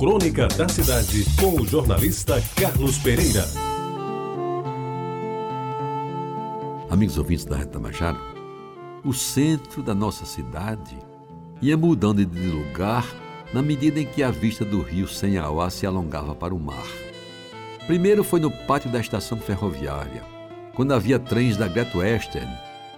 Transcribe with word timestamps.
Crônica 0.00 0.48
da 0.48 0.66
Cidade, 0.66 1.26
com 1.38 1.60
o 1.60 1.66
jornalista 1.66 2.42
Carlos 2.56 2.96
Pereira. 2.96 3.44
Amigos 6.88 7.18
ouvintes 7.18 7.44
da 7.44 7.54
Reta 7.54 7.78
Majara, 7.78 8.16
o 9.04 9.12
centro 9.12 9.82
da 9.82 9.94
nossa 9.94 10.24
cidade 10.24 10.96
ia 11.60 11.76
mudando 11.76 12.24
de 12.24 12.46
lugar 12.46 13.06
na 13.52 13.60
medida 13.60 14.00
em 14.00 14.06
que 14.06 14.22
a 14.22 14.30
vista 14.30 14.64
do 14.64 14.80
rio 14.80 15.06
Senhauá 15.06 15.68
se 15.68 15.84
alongava 15.84 16.34
para 16.34 16.54
o 16.54 16.58
mar. 16.58 16.88
Primeiro 17.86 18.24
foi 18.24 18.40
no 18.40 18.50
pátio 18.50 18.90
da 18.90 19.00
estação 19.00 19.36
ferroviária, 19.36 20.24
quando 20.72 20.94
havia 20.94 21.18
trens 21.18 21.58
da 21.58 21.68
Great 21.68 21.94
Western 21.94 22.50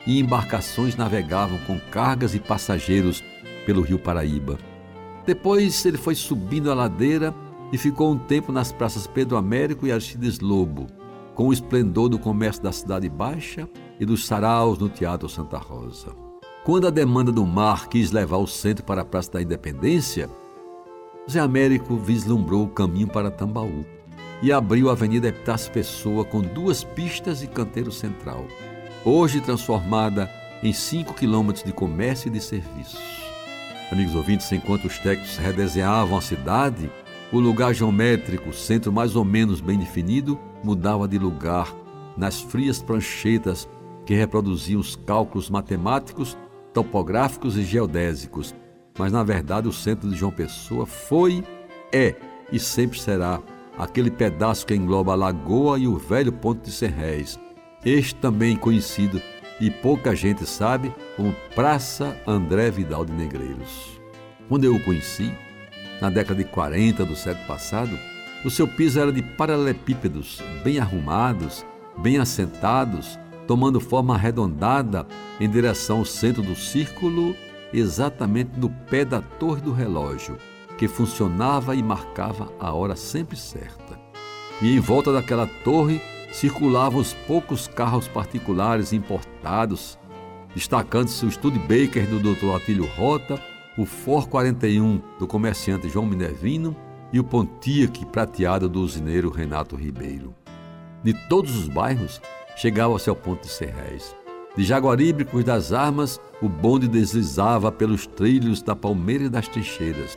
e 0.06 0.20
embarcações 0.20 0.94
navegavam 0.94 1.58
com 1.66 1.80
cargas 1.90 2.32
e 2.32 2.38
passageiros 2.38 3.24
pelo 3.66 3.82
rio 3.82 3.98
Paraíba. 3.98 4.56
Depois 5.24 5.84
ele 5.84 5.96
foi 5.96 6.14
subindo 6.14 6.70
a 6.70 6.74
ladeira 6.74 7.34
e 7.72 7.78
ficou 7.78 8.12
um 8.12 8.18
tempo 8.18 8.50
nas 8.50 8.72
praças 8.72 9.06
Pedro 9.06 9.36
Américo 9.36 9.86
e 9.86 9.92
Aristides 9.92 10.40
Lobo, 10.40 10.86
com 11.34 11.48
o 11.48 11.52
esplendor 11.52 12.08
do 12.08 12.18
comércio 12.18 12.62
da 12.62 12.72
Cidade 12.72 13.08
Baixa 13.08 13.68
e 13.98 14.04
dos 14.04 14.26
saraus 14.26 14.78
no 14.78 14.88
Teatro 14.88 15.28
Santa 15.28 15.58
Rosa. 15.58 16.14
Quando 16.64 16.86
a 16.86 16.90
demanda 16.90 17.32
do 17.32 17.46
mar 17.46 17.88
quis 17.88 18.10
levar 18.12 18.36
o 18.36 18.46
centro 18.46 18.84
para 18.84 19.02
a 19.02 19.04
Praça 19.04 19.32
da 19.32 19.42
Independência, 19.42 20.28
Zé 21.30 21.40
Américo 21.40 21.96
vislumbrou 21.96 22.64
o 22.64 22.70
caminho 22.70 23.08
para 23.08 23.30
Tambaú 23.30 23.84
e 24.42 24.52
abriu 24.52 24.88
a 24.88 24.92
Avenida 24.92 25.28
Epitácio 25.28 25.72
Pessoa 25.72 26.24
com 26.24 26.40
duas 26.40 26.82
pistas 26.82 27.42
e 27.42 27.46
canteiro 27.46 27.92
central, 27.92 28.44
hoje 29.04 29.40
transformada 29.40 30.28
em 30.62 30.72
5 30.72 31.14
quilômetros 31.14 31.64
de 31.64 31.72
comércio 31.72 32.28
e 32.28 32.30
de 32.30 32.40
serviços. 32.40 33.31
Amigos 33.90 34.14
ouvintes, 34.14 34.50
enquanto 34.52 34.86
os 34.86 34.98
técnicos 34.98 35.36
redesenhavam 35.36 36.16
a 36.16 36.20
cidade, 36.20 36.90
o 37.32 37.38
lugar 37.38 37.74
geométrico, 37.74 38.52
centro 38.52 38.92
mais 38.92 39.16
ou 39.16 39.24
menos 39.24 39.60
bem 39.60 39.78
definido, 39.78 40.38
mudava 40.62 41.08
de 41.08 41.18
lugar 41.18 41.74
nas 42.16 42.40
frias 42.40 42.82
pranchetas 42.82 43.68
que 44.04 44.14
reproduziam 44.14 44.80
os 44.80 44.96
cálculos 44.96 45.48
matemáticos, 45.48 46.36
topográficos 46.72 47.56
e 47.56 47.62
geodésicos. 47.62 48.54
Mas 48.98 49.12
na 49.12 49.22
verdade 49.22 49.68
o 49.68 49.72
centro 49.72 50.08
de 50.08 50.16
João 50.16 50.32
Pessoa 50.32 50.86
foi, 50.86 51.42
é 51.92 52.14
e 52.50 52.58
sempre 52.58 53.00
será 53.00 53.40
aquele 53.78 54.10
pedaço 54.10 54.66
que 54.66 54.74
engloba 54.74 55.12
a 55.12 55.16
Lagoa 55.16 55.78
e 55.78 55.88
o 55.88 55.96
velho 55.96 56.32
Ponto 56.32 56.62
de 56.62 56.70
Serrés, 56.70 57.38
este 57.84 58.14
também 58.16 58.56
conhecido 58.56 59.20
e 59.62 59.70
pouca 59.70 60.12
gente 60.16 60.44
sabe 60.44 60.92
como 61.16 61.36
Praça 61.54 62.20
André 62.26 62.68
Vidal 62.68 63.04
de 63.04 63.12
Negreiros. 63.12 64.00
Quando 64.48 64.64
eu 64.64 64.74
o 64.74 64.82
conheci, 64.82 65.32
na 66.00 66.10
década 66.10 66.42
de 66.42 66.50
40 66.50 67.04
do 67.04 67.14
século 67.14 67.46
passado, 67.46 67.96
o 68.44 68.50
seu 68.50 68.66
piso 68.66 68.98
era 68.98 69.12
de 69.12 69.22
paralelepípedos, 69.22 70.42
bem 70.64 70.80
arrumados, 70.80 71.64
bem 71.96 72.18
assentados, 72.18 73.16
tomando 73.46 73.78
forma 73.80 74.16
arredondada 74.16 75.06
em 75.38 75.48
direção 75.48 75.98
ao 75.98 76.04
centro 76.04 76.42
do 76.42 76.56
círculo, 76.56 77.36
exatamente 77.72 78.58
no 78.58 78.68
pé 78.68 79.04
da 79.04 79.22
torre 79.22 79.60
do 79.60 79.72
relógio, 79.72 80.36
que 80.76 80.88
funcionava 80.88 81.76
e 81.76 81.82
marcava 81.84 82.52
a 82.58 82.72
hora 82.72 82.96
sempre 82.96 83.36
certa. 83.36 83.96
E 84.60 84.74
em 84.74 84.80
volta 84.80 85.12
daquela 85.12 85.46
torre 85.62 86.02
circulavam 86.32 87.00
os 87.00 87.12
poucos 87.12 87.68
carros 87.68 88.08
particulares 88.08 88.92
importados, 88.92 89.98
destacando-se 90.54 91.24
o 91.26 91.30
Studebaker 91.30 92.08
do 92.08 92.18
Dr. 92.18 92.56
Atílio 92.56 92.86
Rota, 92.96 93.40
o 93.76 93.84
Ford 93.84 94.28
41 94.28 95.00
do 95.18 95.26
comerciante 95.26 95.88
João 95.88 96.06
Minervino 96.06 96.74
e 97.12 97.20
o 97.20 97.24
Pontiac 97.24 98.04
prateado 98.06 98.68
do 98.68 98.80
usineiro 98.80 99.30
Renato 99.30 99.76
Ribeiro. 99.76 100.34
De 101.04 101.12
todos 101.28 101.54
os 101.56 101.68
bairros, 101.68 102.20
chegava-se 102.56 103.10
ao 103.10 103.16
ponto 103.16 103.42
de 103.42 103.52
Serrés. 103.52 104.14
De 104.56 104.64
Jaguaríbricos 104.64 105.44
das 105.44 105.72
Armas, 105.72 106.20
o 106.40 106.48
bonde 106.48 106.86
deslizava 106.86 107.72
pelos 107.72 108.06
trilhos 108.06 108.62
da 108.62 108.76
Palmeira 108.76 109.24
e 109.24 109.28
das 109.28 109.48
Trincheiras. 109.48 110.16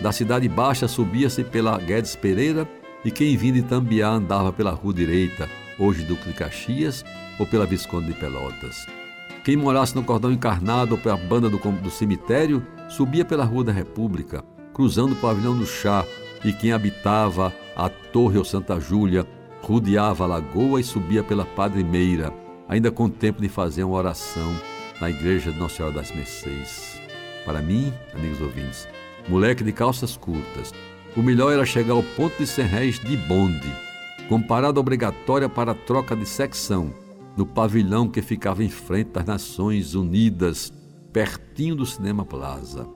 Da 0.00 0.12
Cidade 0.12 0.48
Baixa 0.48 0.86
subia-se 0.86 1.44
pela 1.44 1.78
Guedes 1.78 2.16
Pereira 2.16 2.68
e 3.08 3.10
quem 3.10 3.38
vinha 3.38 3.54
de 3.54 3.62
Tambiá 3.62 4.10
andava 4.10 4.52
pela 4.52 4.70
rua 4.70 4.92
direita, 4.92 5.48
hoje 5.78 6.04
Duque 6.04 6.28
de 6.28 6.34
Caxias, 6.34 7.02
ou 7.38 7.46
pela 7.46 7.64
Visconde 7.64 8.08
de 8.08 8.12
Pelotas. 8.12 8.86
Quem 9.42 9.56
morasse 9.56 9.96
no 9.96 10.04
cordão 10.04 10.30
encarnado 10.30 10.92
ou 10.92 11.00
pela 11.00 11.16
banda 11.16 11.48
do, 11.48 11.56
do 11.56 11.90
cemitério, 11.90 12.62
subia 12.86 13.24
pela 13.24 13.46
Rua 13.46 13.64
da 13.64 13.72
República, 13.72 14.44
cruzando 14.74 15.12
o 15.12 15.16
pavilhão 15.16 15.56
do 15.56 15.64
chá, 15.64 16.04
e 16.44 16.52
quem 16.52 16.70
habitava 16.70 17.50
a 17.74 17.88
Torre 17.88 18.36
ou 18.36 18.44
Santa 18.44 18.78
Júlia, 18.78 19.26
rodeava 19.62 20.24
a 20.24 20.26
lagoa 20.26 20.78
e 20.78 20.84
subia 20.84 21.24
pela 21.24 21.46
Padre 21.46 21.82
Meira, 21.82 22.30
ainda 22.68 22.90
com 22.90 23.08
tempo 23.08 23.40
de 23.40 23.48
fazer 23.48 23.84
uma 23.84 23.96
oração 23.96 24.54
na 25.00 25.08
igreja 25.08 25.50
de 25.50 25.58
Nossa 25.58 25.76
Senhora 25.76 25.94
das 25.94 26.14
Mercês. 26.14 27.00
Para 27.46 27.62
mim, 27.62 27.90
amigos 28.14 28.38
ouvintes, 28.42 28.86
moleque 29.26 29.64
de 29.64 29.72
calças 29.72 30.14
curtas, 30.14 30.74
o 31.16 31.22
melhor 31.22 31.52
era 31.52 31.64
chegar 31.64 31.94
ao 31.94 32.02
ponto 32.02 32.36
de 32.38 32.46
100 32.46 32.66
réis 32.66 32.98
de 32.98 33.16
bonde, 33.16 33.70
com 34.28 34.40
parada 34.40 34.78
obrigatória 34.78 35.48
para 35.48 35.72
a 35.72 35.74
troca 35.74 36.14
de 36.14 36.26
secção, 36.26 36.92
no 37.36 37.46
pavilhão 37.46 38.08
que 38.08 38.20
ficava 38.20 38.62
em 38.62 38.68
frente 38.68 39.10
das 39.12 39.24
Nações 39.24 39.94
Unidas, 39.94 40.72
pertinho 41.12 41.76
do 41.76 41.86
Cinema 41.86 42.24
Plaza. 42.24 42.86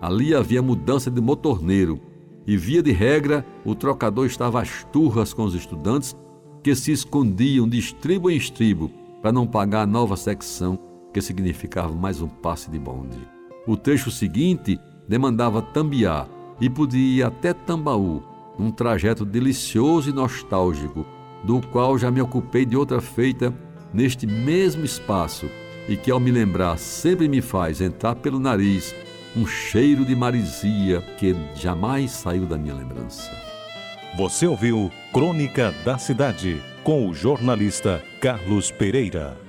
Ali 0.00 0.34
havia 0.34 0.60
mudança 0.60 1.10
de 1.10 1.20
motorneiro 1.20 2.00
e, 2.46 2.56
via 2.56 2.82
de 2.82 2.92
regra, 2.92 3.44
o 3.64 3.74
trocador 3.74 4.26
estava 4.26 4.60
às 4.60 4.84
turras 4.84 5.32
com 5.32 5.44
os 5.44 5.54
estudantes 5.54 6.14
que 6.62 6.74
se 6.74 6.92
escondiam 6.92 7.68
de 7.68 7.78
estribo 7.78 8.30
em 8.30 8.36
estribo 8.36 8.90
para 9.22 9.32
não 9.32 9.46
pagar 9.46 9.82
a 9.82 9.86
nova 9.86 10.16
secção, 10.16 10.78
que 11.12 11.20
significava 11.20 11.94
mais 11.94 12.20
um 12.20 12.28
passe 12.28 12.70
de 12.70 12.78
bonde. 12.78 13.18
O 13.66 13.76
trecho 13.76 14.10
seguinte 14.10 14.78
demandava 15.08 15.62
tambiar 15.62 16.28
e 16.60 16.70
podia 16.70 17.18
ir 17.18 17.22
até 17.22 17.52
Tambaú, 17.52 18.22
um 18.58 18.70
trajeto 18.70 19.24
delicioso 19.24 20.10
e 20.10 20.12
nostálgico, 20.12 21.06
do 21.44 21.60
qual 21.60 21.98
já 21.98 22.10
me 22.10 22.20
ocupei 22.20 22.64
de 22.64 22.76
outra 22.76 23.00
feita 23.00 23.52
neste 23.92 24.26
mesmo 24.26 24.84
espaço 24.84 25.48
e 25.88 25.96
que, 25.96 26.10
ao 26.10 26.18
me 26.18 26.30
lembrar, 26.30 26.78
sempre 26.78 27.28
me 27.28 27.40
faz 27.40 27.80
entrar 27.80 28.16
pelo 28.16 28.38
nariz 28.38 28.94
um 29.36 29.46
cheiro 29.46 30.04
de 30.04 30.16
marisia 30.16 31.02
que 31.18 31.36
jamais 31.54 32.10
saiu 32.10 32.46
da 32.46 32.56
minha 32.56 32.74
lembrança. 32.74 33.30
Você 34.16 34.46
ouviu 34.46 34.90
Crônica 35.12 35.74
da 35.84 35.98
Cidade 35.98 36.60
com 36.82 37.08
o 37.08 37.14
jornalista 37.14 38.02
Carlos 38.20 38.70
Pereira. 38.70 39.45